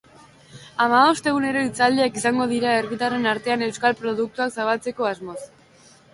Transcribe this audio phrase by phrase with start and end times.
[0.85, 5.39] Hamabost egunero hitzaldiak izango dira herritarren artean euskal produktuak zabaltzeko asmoz.